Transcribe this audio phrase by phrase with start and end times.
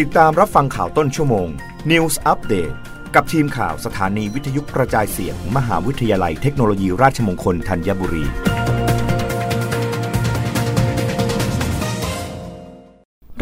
[0.00, 1.48] ติดตามรับฟังข่าวต้นชั่วโมง
[1.90, 2.74] News Update
[3.14, 8.24] กับทีมข่าวสถานีวิทยุกระจายเสียงมมหาวิทยาลัยเทคโนโลยีราชมงคลธัญบุรี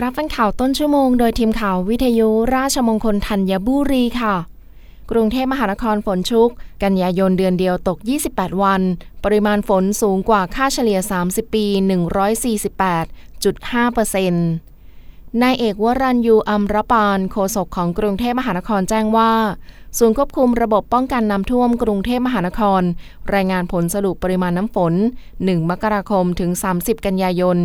[0.03, 4.35] รับฟังข่าวต้นชั่วโมงโดยทีมข่าววิทยุราชมงคลธัญบุรีค่ะ
[5.11, 6.51] กรุงเทพมหานครฝนชุก
[6.83, 7.99] กันยายนเดือนเดียวตก
[8.31, 8.83] 28 วัน
[9.25, 10.99] ปริมาณฝนสูงกว่าค่าเฉลี่ย
[11.29, 14.51] 30 ปี 148.5%เปอร์เซ็นต์
[15.43, 19.33] นายเอกวรัญยูอัมรปานโฆษกของกรุงเทพมหานครแจ้งว่า
[19.99, 22.83] ศูนย์ควบคุมระบบป้องกันน้ำท่วมกรุงเทพมหานคร
[23.35, 24.95] รายงานผลสรุปปริมาณน้ำฝน
[25.33, 27.57] 1 มกราคมถึง 30 กันยายน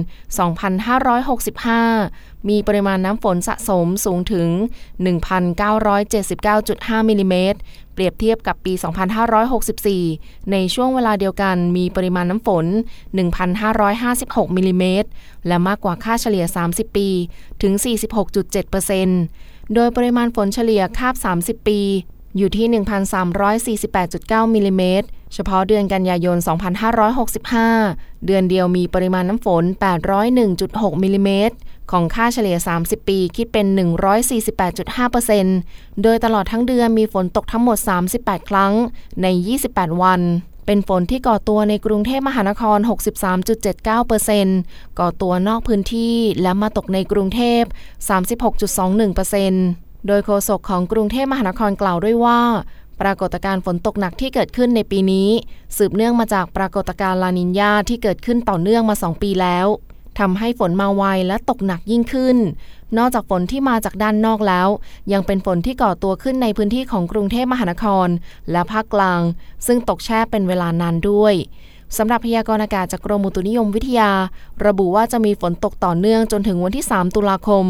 [1.56, 4.48] 2565 มีปริมาณน้ำฝนสะสมสูงถึง
[5.84, 7.60] 1,979.5 มิลิเมตร
[7.94, 8.74] เปรียบเทียบกับปี
[9.98, 12.66] 2564 ในช่วงเวลาเดียวกันมีปริมาณน้ำฝน
[13.82, 15.10] 1,556 มิลิเมตร
[15.48, 17.10] และมากกว่าค่าเฉลี่ย 30 ปี
[17.62, 17.74] ถึง
[18.94, 21.82] 46.7%โดยปริมาณฝนเฉลี่ยคาบ 30 ปี
[22.38, 22.68] อยู่ที่
[24.46, 26.38] 1,348.9 มิลิเมตร เฉพาะเดือนกันยายน
[27.32, 29.64] 2565 เดือนเดียวมีปริมาณน้ำฝน
[30.34, 31.56] 801.6 มิลิเมตร
[31.92, 33.68] ของค่าเฉลี่ย 30 ปีคิดเป็น
[35.46, 37.78] 148.5%โดยตลอดทั้งเดือนมีฝนตกทั้งหมด
[38.14, 38.74] 38 ครั้ง
[39.22, 39.28] ใน
[39.66, 40.22] 28 วัน
[40.66, 42.78] เป็นฝนที่ก่อตัวในกรุงเทพมหานคร
[44.50, 47.64] 63.79%ก่อตัวนอกพื้นที่และมาตกในกรุงเทพ
[48.10, 52.40] 36.21% โดยโฆษกของกรุงเทพมหานครกล่าวด้วยว่า
[53.02, 55.30] ปรากฏการณ์ฝนตกหนักที่เกิดขึ้นในปีนี้
[55.78, 59.68] สืบเนื่องมาจากปรากฏการณ์ลานินยาที่เกิดขึ้นต่อเนื่องมา 2 ปีแล้ว
[60.20, 62.38] ทำให้ฝนมาไวและตกหนักยิ่งขึ้น
[62.98, 64.68] นอกจากฝนที่มาจากด้านนอกแล้ว
[65.14, 68.08] ยังเป็นฝนที่ก่อตัวขึ้นในพื้นที่ของกรุงเทพมหานคร
[68.52, 69.22] และภาคกลาง
[69.68, 71.34] ซึ่งตกแช่เป็นเวลานานด้วย
[71.98, 74.12] สำหรับพยากรณ์อากาศจากกรมอุตุนิยมวิทยา
[74.66, 77.66] ระบุว่าจะมีฝนตกต่อเนื่องจนถึงวันที่ 3 ตุลาคม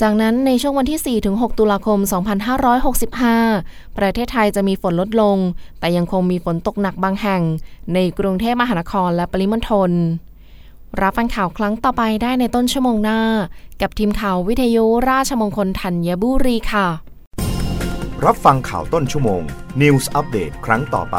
[0.00, 1.98] จากนั้นในช่วงวันที่4-6ตุลาคม
[3.18, 5.36] 2565 ประเทศไทยจะมีฝนลดลง
[5.78, 7.42] แต่ยังคงมีฝนตกหนักบางแห่ง
[7.94, 9.90] ในกรุงเทพมหานครและปริมณฑล
[11.00, 13.20] รับฟังข่าวครั้งต่อไปได้ในต้นชั่วโมงหน้า
[13.80, 16.86] กับทีมข่าววิทยุราชมงคลธัญบุรีค่ะ
[18.24, 19.42] รับฟังข่าวต้นชั่วโมง
[19.80, 21.18] News อัปเดตครั้งต่อไป